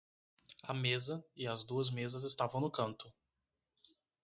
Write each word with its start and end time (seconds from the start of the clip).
A 0.63 0.73
mesa 0.73 1.23
e 1.37 1.45
as 1.45 1.63
duas 1.63 1.91
mesas 1.91 2.23
estavam 2.23 2.59
no 2.59 2.71
canto. 2.71 3.13